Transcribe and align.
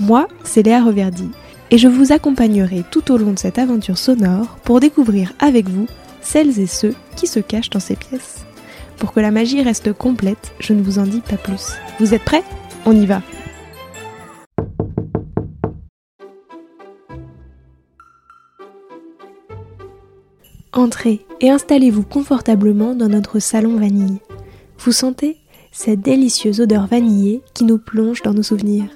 Moi, 0.00 0.28
c'est 0.44 0.62
Léa 0.62 0.82
Reverdy, 0.82 1.28
et 1.70 1.76
je 1.76 1.86
vous 1.86 2.10
accompagnerai 2.10 2.84
tout 2.90 3.12
au 3.12 3.18
long 3.18 3.32
de 3.32 3.38
cette 3.38 3.58
aventure 3.58 3.98
sonore 3.98 4.56
pour 4.64 4.80
découvrir 4.80 5.34
avec 5.38 5.68
vous 5.68 5.86
celles 6.22 6.58
et 6.58 6.66
ceux 6.66 6.94
qui 7.16 7.26
se 7.26 7.38
cachent 7.38 7.68
dans 7.68 7.80
ces 7.80 7.96
pièces. 7.96 8.46
Pour 8.96 9.12
que 9.12 9.20
la 9.20 9.30
magie 9.30 9.62
reste 9.62 9.92
complète, 9.92 10.52
je 10.58 10.72
ne 10.72 10.82
vous 10.82 10.98
en 10.98 11.02
dis 11.02 11.20
pas 11.20 11.36
plus. 11.36 11.72
Vous 11.98 12.14
êtes 12.14 12.24
prêts? 12.24 12.42
On 12.86 12.98
y 12.98 13.04
va 13.04 13.20
Entrez 20.72 21.26
et 21.42 21.50
installez-vous 21.50 22.04
confortablement 22.04 22.94
dans 22.94 23.08
notre 23.08 23.38
salon 23.38 23.76
vanille. 23.76 24.20
Vous 24.78 24.92
sentez 24.92 25.36
cette 25.72 26.00
délicieuse 26.00 26.62
odeur 26.62 26.86
vanillée 26.86 27.42
qui 27.52 27.64
nous 27.64 27.78
plonge 27.78 28.22
dans 28.22 28.32
nos 28.32 28.42
souvenirs. 28.42 28.88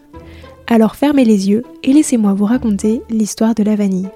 Alors 0.67 0.97
fermez 0.97 1.25
les 1.25 1.51
yeux 1.51 1.63
et 1.83 1.93
laissez-moi 1.93 2.33
vous 2.33 2.47
raconter 2.47 3.03
l'histoire 3.11 3.55
de 3.55 3.63
la 3.63 3.77
vanille. 3.77 4.09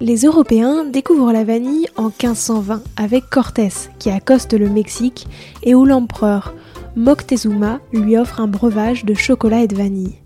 Les 0.00 0.26
Européens 0.26 0.84
découvrent 0.84 1.32
la 1.32 1.44
vanille 1.44 1.86
en 1.96 2.08
1520 2.08 2.82
avec 2.96 3.24
Cortés 3.30 3.72
qui 3.98 4.10
accoste 4.10 4.52
le 4.52 4.68
Mexique 4.68 5.26
et 5.62 5.74
où 5.74 5.86
l'empereur 5.86 6.54
Moctezuma 6.96 7.80
lui 7.92 8.18
offre 8.18 8.40
un 8.40 8.46
breuvage 8.46 9.06
de 9.06 9.14
chocolat 9.14 9.62
et 9.62 9.66
de 9.66 9.76
vanille. 9.76 10.18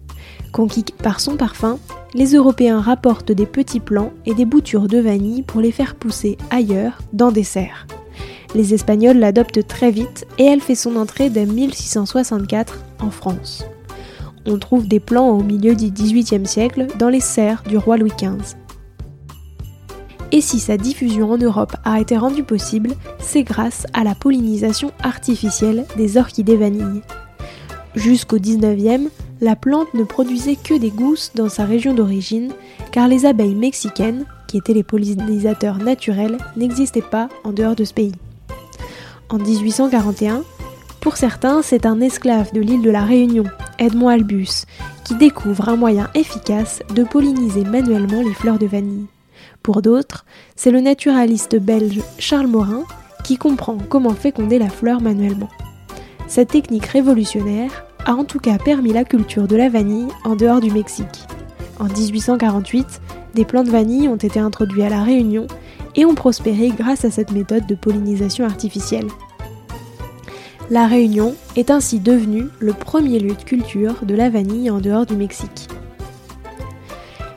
Conquis 0.53 0.84
par 1.00 1.20
son 1.20 1.37
parfum, 1.37 1.78
les 2.15 2.34
Européens 2.34 2.81
rapportent 2.81 3.31
des 3.31 3.47
petits 3.47 3.78
plants 3.78 4.12
et 4.27 4.34
des 4.34 4.44
boutures 4.44 4.89
de 4.89 4.98
vanille 4.98 5.42
pour 5.42 5.61
les 5.61 5.70
faire 5.72 5.94
pousser 5.94 6.39
ailleurs, 6.50 6.98
dans 7.12 7.31
des 7.31 7.44
serres. 7.44 7.87
Les 8.56 8.75
Espagnols 8.75 9.19
l'adoptent 9.19 9.65
très 9.69 9.92
vite 9.92 10.27
et 10.39 10.44
elle 10.44 10.61
fait 10.61 10.75
son 10.75 10.97
entrée 10.97 11.31
dès 11.31 11.47
1664 11.47 12.81
en 13.00 13.11
France 13.12 13.65
on 14.46 14.58
trouve 14.58 14.88
des 14.88 15.00
plants 15.00 15.30
au 15.30 15.42
milieu 15.42 15.74
du 15.74 15.91
XVIIIe 15.91 16.46
siècle 16.46 16.86
dans 16.98 17.08
les 17.08 17.20
serres 17.20 17.62
du 17.69 17.77
roi 17.77 17.96
Louis 17.96 18.12
XV. 18.16 18.56
Et 20.32 20.41
si 20.41 20.60
sa 20.60 20.77
diffusion 20.77 21.32
en 21.32 21.38
Europe 21.38 21.74
a 21.84 22.00
été 22.00 22.16
rendue 22.16 22.44
possible, 22.44 22.92
c'est 23.19 23.42
grâce 23.42 23.86
à 23.92 24.05
la 24.05 24.14
pollinisation 24.14 24.92
artificielle 25.02 25.84
des 25.97 26.16
orchidées 26.16 26.56
vanille. 26.56 27.02
Jusqu'au 27.97 28.38
19e, 28.38 29.08
la 29.41 29.56
plante 29.56 29.92
ne 29.94 30.05
produisait 30.05 30.56
que 30.56 30.78
des 30.78 30.91
gousses 30.91 31.32
dans 31.34 31.48
sa 31.48 31.64
région 31.64 31.94
d'origine, 31.94 32.52
car 32.92 33.08
les 33.08 33.27
abeilles 33.27 33.56
mexicaines, 33.56 34.25
qui 34.47 34.58
étaient 34.58 34.75
les 34.75 34.84
pollinisateurs 34.84 35.78
naturels, 35.78 36.38
n'existaient 36.56 37.02
pas 37.02 37.28
en 37.42 37.52
dehors 37.52 37.75
de 37.75 37.84
ce 37.84 37.94
pays. 37.94 38.14
En 39.28 39.38
1841, 39.38 40.44
pour 41.01 41.17
certains, 41.17 41.62
c'est 41.62 41.87
un 41.87 42.01
esclave 42.01 42.53
de 42.53 42.61
l'île 42.61 42.83
de 42.83 42.91
la 42.91 43.05
Réunion, 43.05 43.45
Edmond 43.79 44.09
Albus, 44.09 44.66
qui 45.05 45.15
découvre 45.15 45.71
un 45.71 45.77
moyen 45.77 46.11
efficace 46.15 46.83
de 46.94 47.05
polliniser 47.05 47.65
manuellement 47.65 48.22
les 48.22 48.34
fleurs 48.34 48.59
de 48.59 48.66
vanille. 48.66 49.06
Pour 49.62 49.81
d'autres, 49.81 50.27
c'est 50.56 50.71
le 50.71 50.81
naturaliste 50.81 51.56
belge 51.56 52.00
Charles 52.19 52.49
Morin 52.49 52.84
qui 53.25 53.39
comprend 53.39 53.78
comment 53.89 54.15
féconder 54.15 54.59
la 54.59 54.69
fleur 54.69 55.00
manuellement. 55.00 55.49
Cette 56.28 56.50
technique 56.50 56.87
révolutionnaire 56.87 57.84
a 58.05 58.12
en 58.12 58.25
tout 58.25 58.39
cas 58.39 58.59
permis 58.59 58.93
la 58.93 59.05
culture 59.05 59.49
de 59.49 59.56
la 59.56 59.69
vanille 59.69 60.09
en 60.25 60.37
dehors 60.37 60.60
du 60.60 60.71
Mexique. 60.71 61.27
En 61.78 61.84
1848, 61.84 63.00
des 63.34 63.44
plants 63.47 63.65
de 63.65 63.71
vanille 63.71 64.09
ont 64.09 64.16
été 64.16 64.39
introduits 64.39 64.83
à 64.83 64.91
la 64.91 65.03
Réunion 65.03 65.47
et 65.97 66.05
ont 66.05 66.15
prospéré 66.15 66.69
grâce 66.77 67.05
à 67.05 67.10
cette 67.10 67.33
méthode 67.33 67.66
de 67.66 67.75
pollinisation 67.75 68.44
artificielle. 68.44 69.09
La 70.70 70.86
Réunion 70.86 71.34
est 71.56 71.72
ainsi 71.72 71.98
devenue 71.98 72.47
le 72.60 72.72
premier 72.72 73.19
lieu 73.19 73.34
de 73.34 73.42
culture 73.42 73.97
de 74.04 74.14
la 74.14 74.31
vanille 74.31 74.70
en 74.70 74.78
dehors 74.78 75.04
du 75.04 75.16
Mexique. 75.16 75.66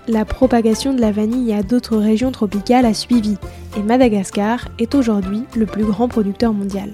La 0.07 0.23
propagation 0.23 0.93
de 0.93 1.01
la 1.01 1.11
vanille 1.11 1.51
à 1.51 1.63
d'autres 1.63 1.97
régions 1.97 2.31
tropicales 2.31 2.85
a 2.85 2.93
suivi 2.93 3.37
et 3.75 3.81
Madagascar 3.81 4.67
est 4.77 4.93
aujourd'hui 4.93 5.45
le 5.55 5.65
plus 5.65 5.83
grand 5.83 6.07
producteur 6.07 6.53
mondial. 6.53 6.91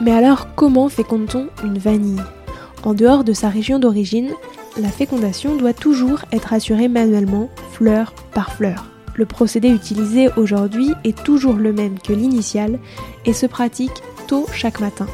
Mais 0.00 0.12
alors 0.12 0.54
comment 0.54 0.88
féconde-t-on 0.88 1.48
une 1.64 1.78
vanille? 1.78 2.22
En 2.84 2.94
dehors 2.94 3.24
de 3.24 3.32
sa 3.32 3.48
région 3.48 3.80
d'origine, 3.80 4.30
la 4.80 4.88
fécondation 4.88 5.56
doit 5.56 5.72
toujours 5.72 6.20
être 6.30 6.52
assurée 6.52 6.86
manuellement, 6.86 7.48
fleur 7.72 8.14
par 8.34 8.52
fleur. 8.52 8.86
Le 9.16 9.26
procédé 9.26 9.68
utilisé 9.68 10.28
aujourd'hui 10.36 10.92
est 11.02 11.24
toujours 11.24 11.54
le 11.54 11.72
même 11.72 11.98
que 11.98 12.12
l'initial 12.12 12.78
et 13.26 13.32
se 13.32 13.46
pratique 13.46 14.00
chaque 14.52 14.80
matin. 14.80 15.06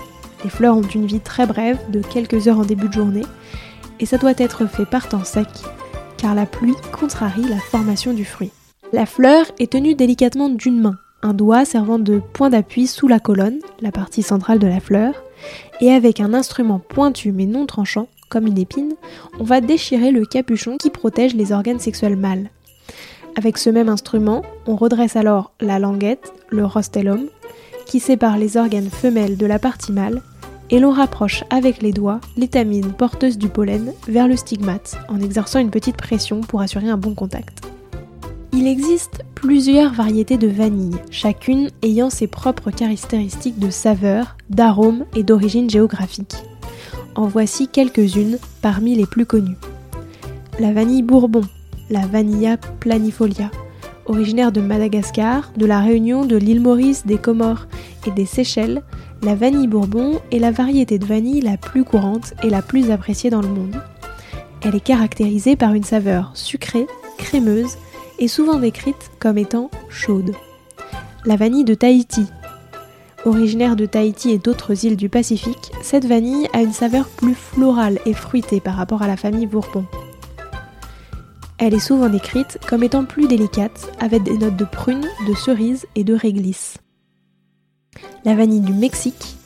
Les 0.43 0.51
fleurs 0.51 0.77
ont 0.77 0.83
une 0.83 1.07
vie 1.07 1.21
très 1.21 1.47
brève, 1.47 1.79
de 1.91 2.01
quelques 2.01 2.49
heures 2.49 2.59
en 2.59 2.65
début 2.65 2.89
de 2.89 2.93
journée, 2.93 3.25
et 4.01 4.07
ça 4.07 4.19
doit 4.19 4.35
être 4.37 4.67
fait 4.67 4.87
par 4.87 5.09
temps 5.09 5.25
sec, 5.25 5.49
car 6.17 6.35
la 6.35 6.47
pluie 6.47 6.75
contrarie 6.93 7.49
la 7.49 7.59
formation 7.59 8.13
du 8.13 8.25
fruit. 8.25 8.51
La 8.93 9.07
fleur 9.07 9.47
est 9.59 9.73
tenue 9.73 9.95
délicatement 9.95 10.49
d'une 10.49 10.81
main, 10.81 10.97
un 11.23 11.33
doigt 11.33 11.65
servant 11.65 11.99
de 11.99 12.21
point 12.33 12.51
d'appui 12.51 12.87
sous 12.87 13.09
la 13.09 13.21
colonne, 13.21 13.61
la 13.81 13.93
partie 13.93 14.23
centrale 14.23 14.59
de 14.59 14.67
la 14.67 14.81
fleur, 14.81 15.15
et 15.81 15.91
avec 15.91 16.21
un 16.21 16.35
instrument 16.35 16.79
pointu 16.81 17.33
mais 17.33 17.47
non 17.47 17.67
tranchant, 17.67 18.09
comme 18.29 18.47
une 18.47 18.59
épine, 18.59 18.95
on 19.39 19.45
va 19.45 19.61
déchirer 19.61 20.11
le 20.11 20.27
capuchon 20.27 20.77
qui 20.77 20.91
protège 20.91 21.35
les 21.35 21.53
organes 21.53 21.79
sexuels 21.79 22.17
mâles. 22.17 22.51
Avec 23.37 23.59
ce 23.59 23.71
même 23.71 23.89
instrument, 23.89 24.43
on 24.67 24.77
redresse 24.77 25.17
alors 25.17 25.53
la 25.61 25.79
languette, 25.79 26.33
le 26.51 26.65
rostellum, 26.65 27.29
qui 27.87 28.01
sépare 28.01 28.39
les 28.39 28.57
organes 28.57 28.91
femelles 28.91 29.37
de 29.37 29.47
la 29.47 29.59
partie 29.59 29.93
mâle, 29.93 30.23
et 30.71 30.79
l'on 30.79 30.93
rapproche 30.93 31.45
avec 31.51 31.83
les 31.83 31.93
doigts 31.93 32.21
l'étamine 32.37 32.93
porteuse 32.93 33.39
du 33.39 33.49
pollen 33.49 33.93
vers 34.09 34.29
le 34.29 34.37
stigmate 34.37 34.97
en 35.09 35.21
exerçant 35.21 35.59
une 35.59 35.71
petite 35.71 35.97
pression 35.97 36.41
pour 36.41 36.61
assurer 36.61 36.89
un 36.89 36.97
bon 36.97 37.15
contact. 37.15 37.61
Il 38.53 38.67
existe 38.67 39.25
plusieurs 39.35 39.93
variétés 39.93 40.39
de 40.39 40.49
vanille, 40.49 40.97
chacune 41.11 41.71
ayant 41.83 42.09
ses 42.09 42.27
propres 42.27 42.71
caractéristiques 42.71 43.59
de 43.59 43.71
saveur, 43.71 44.37
d'arôme 44.49 45.05
et 45.15 45.23
d'origine 45.23 45.69
géographique. 45.69 46.35
En 47.15 47.27
voici 47.27 47.69
quelques-unes 47.69 48.39
parmi 48.63 48.95
les 48.95 49.07
plus 49.07 49.27
connues. 49.27 49.57
La 50.61 50.73
vanille 50.73 51.03
bourbon, 51.03 51.43
la 51.91 52.07
Vanilla 52.07 52.57
planifolia, 52.57 53.51
Originaire 54.07 54.53
de 54.53 54.61
Madagascar, 54.61 55.51
de 55.57 55.65
la 55.65 55.81
Réunion, 55.81 56.27
de 56.27 56.37
l'île 56.37 56.61
Maurice, 56.61 57.07
des 57.07 57.17
Comores 57.17 57.67
et 58.07 58.11
des 58.11 58.27
Seychelles, 58.27 58.83
la 59.23 59.35
vanille 59.35 59.67
bourbon 59.67 60.21
est 60.31 60.39
la 60.39 60.51
variété 60.51 60.99
de 60.99 61.07
vanille 61.07 61.41
la 61.41 61.57
plus 61.57 61.85
courante 61.85 62.35
et 62.43 62.51
la 62.51 62.61
plus 62.61 62.91
appréciée 62.91 63.31
dans 63.31 63.41
le 63.41 63.49
monde. 63.49 63.83
Elle 64.63 64.75
est 64.75 64.81
caractérisée 64.81 65.57
par 65.57 65.73
une 65.73 65.85
saveur 65.85 66.33
sucrée, 66.35 66.87
crémeuse 67.17 67.77
et 68.19 68.29
souvent 68.29 68.59
décrite 68.59 69.11
comme 69.19 69.39
étant 69.39 69.71
chaude. 69.89 70.33
La 71.25 71.37
vanille 71.37 71.65
de 71.65 71.75
Tahiti. 71.75 72.27
Originaire 73.25 73.77
de 73.77 73.87
Tahiti 73.87 74.33
et 74.33 74.39
d'autres 74.39 74.85
îles 74.85 74.99
du 74.99 75.09
Pacifique, 75.09 75.73
cette 75.81 76.05
vanille 76.05 76.49
a 76.53 76.61
une 76.61 76.75
saveur 76.75 77.09
plus 77.09 77.35
florale 77.35 77.99
et 78.05 78.13
fruitée 78.13 78.61
par 78.61 78.77
rapport 78.77 79.01
à 79.01 79.07
la 79.07 79.17
famille 79.17 79.47
Bourbon. 79.47 79.87
Elle 81.59 81.75
est 81.75 81.79
souvent 81.79 82.09
décrite 82.09 82.59
comme 82.69 82.83
étant 82.83 83.05
plus 83.05 83.29
délicate, 83.29 83.89
avec 84.01 84.25
des 84.25 84.37
notes 84.37 84.57
de 84.57 84.65
prune, 84.65 85.07
de 85.29 85.35
cerise 85.35 85.87
et 85.95 86.03
de 86.03 86.15
réglisse. 86.15 86.79
La 88.25 88.35
vanille 88.35 88.61
du 88.61 88.73
Mexique, 88.73 89.37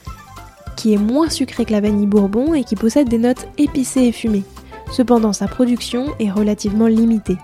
qui 0.77 0.95
est 0.95 0.99
moins 0.99 1.29
sucrée 1.29 1.67
que 1.67 1.73
la 1.73 1.83
vanille 1.83 2.07
bourbon 2.07 2.55
et 2.55 2.65
qui 2.65 2.77
possède 2.77 3.09
des 3.09 3.19
notes 3.19 3.47
épicées 3.59 4.05
et 4.05 4.13
fumées. 4.13 4.45
Cependant, 4.91 5.35
sa 5.35 5.49
production 5.49 6.07
est 6.19 6.31
relativement 6.31 6.87
limitée. 6.87 7.37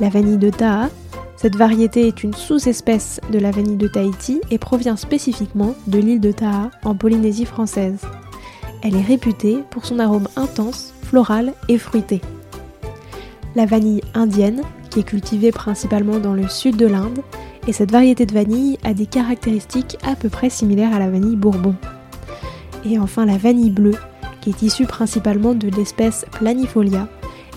La 0.00 0.08
vanille 0.08 0.38
de 0.38 0.48
Taha, 0.48 0.88
cette 1.36 1.56
variété 1.56 2.08
est 2.08 2.24
une 2.24 2.32
sous-espèce 2.32 3.20
de 3.30 3.38
la 3.38 3.50
vanille 3.50 3.76
de 3.76 3.88
Tahiti 3.88 4.40
et 4.50 4.56
provient 4.56 4.96
spécifiquement 4.96 5.74
de 5.88 5.98
l'île 5.98 6.20
de 6.20 6.32
Taha 6.32 6.70
en 6.84 6.94
Polynésie 6.94 7.44
française. 7.44 8.00
Elle 8.80 8.96
est 8.96 9.02
réputée 9.02 9.58
pour 9.70 9.84
son 9.84 9.98
arôme 9.98 10.28
intense, 10.36 10.94
floral 11.02 11.52
et 11.68 11.76
fruité 11.76 12.22
la 13.54 13.66
vanille 13.66 14.02
indienne, 14.14 14.62
qui 14.90 15.00
est 15.00 15.04
cultivée 15.04 15.52
principalement 15.52 16.18
dans 16.18 16.34
le 16.34 16.48
sud 16.48 16.76
de 16.76 16.86
l'Inde, 16.86 17.20
et 17.66 17.72
cette 17.72 17.92
variété 17.92 18.26
de 18.26 18.34
vanille 18.34 18.78
a 18.84 18.94
des 18.94 19.06
caractéristiques 19.06 19.96
à 20.04 20.16
peu 20.16 20.28
près 20.28 20.50
similaires 20.50 20.94
à 20.94 20.98
la 20.98 21.10
vanille 21.10 21.36
bourbon. 21.36 21.74
Et 22.84 22.98
enfin 22.98 23.24
la 23.24 23.38
vanille 23.38 23.70
bleue, 23.70 23.96
qui 24.40 24.50
est 24.50 24.62
issue 24.62 24.86
principalement 24.86 25.54
de 25.54 25.68
l'espèce 25.68 26.26
Planifolia, 26.32 27.08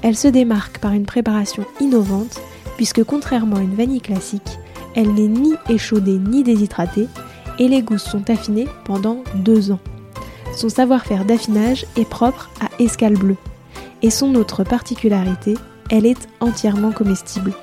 Elle 0.03 0.15
se 0.15 0.27
démarque 0.27 0.77
par 0.77 0.93
une 0.93 1.05
préparation 1.05 1.65
innovante 1.81 2.39
puisque 2.77 3.03
contrairement 3.03 3.57
à 3.57 3.61
une 3.61 3.75
vanille 3.75 3.99
classique, 3.99 4.59
elle 4.95 5.13
n'est 5.13 5.27
ni 5.27 5.53
échaudée 5.67 6.19
ni 6.19 6.43
déshydratée 6.43 7.07
et 7.59 7.67
les 7.67 7.81
gousses 7.81 8.09
sont 8.09 8.29
affinées 8.29 8.67
pendant 8.85 9.23
deux 9.35 9.71
ans. 9.71 9.79
Son 10.55 10.69
savoir-faire 10.69 11.25
d'affinage 11.25 11.85
est 11.97 12.07
propre 12.07 12.49
à 12.61 12.81
Escale 12.81 13.17
Bleu. 13.17 13.35
Et 14.01 14.11
son 14.11 14.35
autre 14.35 14.63
particularité, 14.63 15.55
elle 15.89 16.05
est 16.05 16.27
entièrement 16.39 16.91
comestible. 16.91 17.53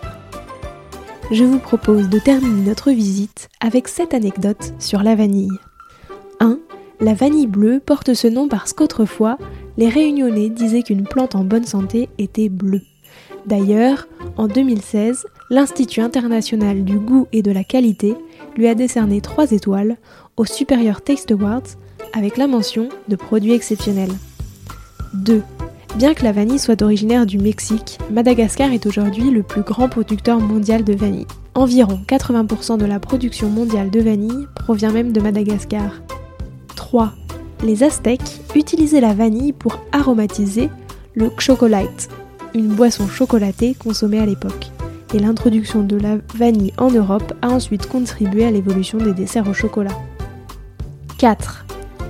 Je 1.30 1.44
vous 1.44 1.58
propose 1.58 2.08
de 2.08 2.18
terminer 2.18 2.68
notre 2.68 2.90
visite 2.90 3.48
avec 3.60 3.88
cette 3.88 4.14
anecdote 4.14 4.74
sur 4.78 5.02
la 5.02 5.14
vanille. 5.14 5.58
1. 6.40 6.58
La 7.00 7.14
vanille 7.14 7.46
bleue 7.46 7.80
porte 7.84 8.14
ce 8.14 8.28
nom 8.28 8.48
parce 8.48 8.72
qu'autrefois, 8.72 9.38
les 9.76 9.88
réunionnais 9.88 10.50
disaient 10.50 10.82
qu'une 10.82 11.04
plante 11.04 11.34
en 11.34 11.44
bonne 11.44 11.64
santé 11.64 12.08
était 12.18 12.48
bleue. 12.48 12.82
D'ailleurs, 13.46 14.06
en 14.36 14.48
2016, 14.48 15.26
l'Institut 15.50 16.00
international 16.00 16.84
du 16.84 16.98
goût 16.98 17.26
et 17.32 17.42
de 17.42 17.50
la 17.50 17.64
qualité 17.64 18.14
lui 18.56 18.68
a 18.68 18.74
décerné 18.74 19.20
3 19.20 19.52
étoiles 19.52 19.96
au 20.36 20.44
Superior 20.44 21.02
Taste 21.02 21.30
Awards 21.32 21.62
avec 22.12 22.36
la 22.36 22.46
mention 22.46 22.88
de 23.08 23.16
produits 23.16 23.52
exceptionnels. 23.52 24.12
2. 25.14 25.42
Bien 25.96 26.12
que 26.12 26.24
la 26.24 26.32
vanille 26.32 26.58
soit 26.58 26.82
originaire 26.82 27.24
du 27.24 27.38
Mexique, 27.38 27.98
Madagascar 28.10 28.72
est 28.72 28.84
aujourd'hui 28.84 29.30
le 29.30 29.44
plus 29.44 29.62
grand 29.62 29.88
producteur 29.88 30.40
mondial 30.40 30.82
de 30.82 30.92
vanille. 30.92 31.26
Environ 31.54 32.00
80% 32.08 32.78
de 32.78 32.84
la 32.84 32.98
production 32.98 33.48
mondiale 33.48 33.90
de 33.90 34.00
vanille 34.00 34.48
provient 34.56 34.90
même 34.90 35.12
de 35.12 35.20
Madagascar. 35.20 36.02
3. 36.74 37.12
Les 37.62 37.84
Aztèques 37.84 38.40
utilisaient 38.56 39.00
la 39.00 39.14
vanille 39.14 39.52
pour 39.52 39.78
aromatiser 39.92 40.68
le 41.14 41.30
chocolate, 41.38 42.08
une 42.54 42.74
boisson 42.74 43.06
chocolatée 43.06 43.74
consommée 43.74 44.18
à 44.18 44.26
l'époque. 44.26 44.72
Et 45.14 45.20
l'introduction 45.20 45.84
de 45.84 45.96
la 45.96 46.16
vanille 46.34 46.72
en 46.76 46.90
Europe 46.90 47.34
a 47.40 47.50
ensuite 47.50 47.86
contribué 47.86 48.44
à 48.44 48.50
l'évolution 48.50 48.98
des 48.98 49.14
desserts 49.14 49.48
au 49.48 49.54
chocolat. 49.54 49.96
4. 51.18 51.63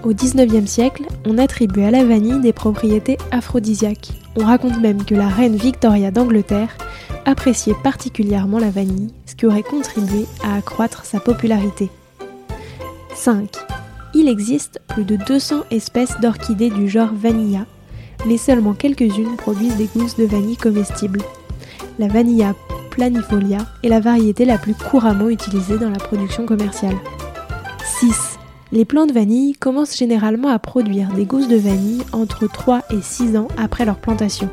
Au 0.05 0.13
19e 0.13 0.67
siècle, 0.67 1.05
on 1.25 1.39
attribuait 1.39 1.87
à 1.87 1.91
la 1.91 2.05
vanille 2.05 2.41
des 2.41 2.53
propriétés 2.53 3.17
aphrodisiaques. 3.31 4.13
On 4.37 4.45
raconte 4.45 4.79
même 4.79 5.03
que 5.03 5.15
la 5.15 5.29
reine 5.29 5.57
Victoria 5.57 6.11
d'Angleterre 6.11 6.77
appréciait 7.25 7.75
particulièrement 7.83 8.59
la 8.59 8.69
vanille, 8.69 9.15
ce 9.25 9.35
qui 9.35 9.47
aurait 9.47 9.63
contribué 9.63 10.27
à 10.45 10.57
accroître 10.57 11.07
sa 11.07 11.21
popularité. 11.21 11.89
5. 13.15 13.49
Il 14.13 14.29
existe 14.29 14.79
plus 14.89 15.05
de 15.05 15.17
200 15.17 15.63
espèces 15.71 16.21
d'orchidées 16.21 16.71
du 16.71 16.87
genre 16.87 17.15
Vanilla, 17.15 17.65
mais 18.27 18.37
seulement 18.37 18.75
quelques-unes 18.75 19.37
produisent 19.39 19.77
des 19.77 19.89
gousses 19.97 20.17
de 20.17 20.27
vanille 20.27 20.59
comestibles. 20.59 21.23
La 21.99 22.09
Vanilla 22.09 22.55
planifolia 22.91 23.67
est 23.83 23.89
la 23.89 24.01
variété 24.01 24.45
la 24.45 24.59
plus 24.59 24.75
couramment 24.75 25.31
utilisée 25.31 25.79
dans 25.79 25.91
la 25.91 25.99
production 25.99 26.45
commerciale. 26.45 26.97
6. 28.01 28.39
Les 28.75 28.85
plants 28.85 29.07
de 29.07 29.13
vanille 29.13 29.53
commencent 29.53 29.97
généralement 29.97 30.49
à 30.49 30.59
produire 30.59 31.13
des 31.13 31.27
gousses 31.27 31.47
de 31.47 31.57
vanille 31.57 32.03
entre 32.11 32.49
3 32.49 32.83
et 32.91 33.01
6 33.01 33.37
ans 33.37 33.47
après 33.57 33.85
leur 33.85 33.99
plantation. 33.99 34.51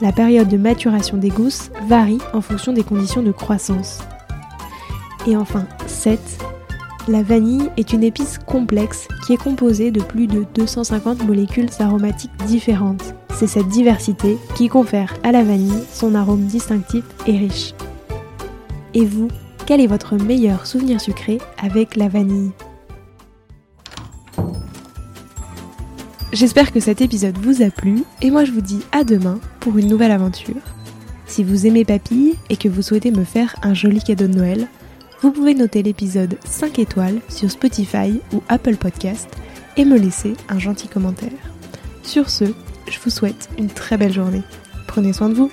La 0.00 0.10
période 0.10 0.48
de 0.48 0.56
maturation 0.56 1.18
des 1.18 1.28
gousses 1.28 1.70
varie 1.86 2.18
en 2.32 2.40
fonction 2.40 2.72
des 2.72 2.82
conditions 2.82 3.22
de 3.22 3.30
croissance. 3.30 4.00
Et 5.28 5.36
enfin, 5.36 5.68
7. 5.86 6.18
La 7.06 7.22
vanille 7.22 7.70
est 7.76 7.92
une 7.92 8.02
épice 8.02 8.38
complexe 8.44 9.06
qui 9.24 9.34
est 9.34 9.40
composée 9.40 9.92
de 9.92 10.02
plus 10.02 10.26
de 10.26 10.44
250 10.56 11.24
molécules 11.24 11.70
aromatiques 11.78 12.36
différentes. 12.48 13.14
C'est 13.34 13.46
cette 13.46 13.68
diversité 13.68 14.36
qui 14.56 14.68
confère 14.68 15.14
à 15.22 15.30
la 15.30 15.44
vanille 15.44 15.84
son 15.92 16.16
arôme 16.16 16.46
distinctif 16.46 17.04
et 17.28 17.38
riche. 17.38 17.72
Et 18.94 19.04
vous, 19.06 19.28
quel 19.64 19.80
est 19.80 19.86
votre 19.86 20.16
meilleur 20.16 20.66
souvenir 20.66 21.00
sucré 21.00 21.38
avec 21.62 21.94
la 21.94 22.08
vanille? 22.08 22.50
J'espère 26.34 26.72
que 26.72 26.80
cet 26.80 27.00
épisode 27.00 27.38
vous 27.38 27.62
a 27.62 27.70
plu 27.70 28.02
et 28.20 28.32
moi 28.32 28.44
je 28.44 28.50
vous 28.50 28.60
dis 28.60 28.80
à 28.90 29.04
demain 29.04 29.38
pour 29.60 29.78
une 29.78 29.86
nouvelle 29.86 30.10
aventure. 30.10 30.56
Si 31.26 31.44
vous 31.44 31.64
aimez 31.64 31.84
Papille 31.84 32.34
et 32.50 32.56
que 32.56 32.68
vous 32.68 32.82
souhaitez 32.82 33.12
me 33.12 33.22
faire 33.22 33.54
un 33.62 33.72
joli 33.72 34.02
cadeau 34.02 34.26
de 34.26 34.34
Noël, 34.34 34.66
vous 35.20 35.30
pouvez 35.30 35.54
noter 35.54 35.84
l'épisode 35.84 36.36
5 36.44 36.80
étoiles 36.80 37.20
sur 37.28 37.48
Spotify 37.52 38.20
ou 38.32 38.42
Apple 38.48 38.74
Podcast 38.74 39.28
et 39.76 39.84
me 39.84 39.96
laisser 39.96 40.32
un 40.48 40.58
gentil 40.58 40.88
commentaire. 40.88 41.30
Sur 42.02 42.28
ce, 42.28 42.46
je 42.88 42.98
vous 42.98 43.10
souhaite 43.10 43.48
une 43.56 43.68
très 43.68 43.96
belle 43.96 44.12
journée. 44.12 44.42
Prenez 44.88 45.12
soin 45.12 45.28
de 45.28 45.34
vous. 45.34 45.52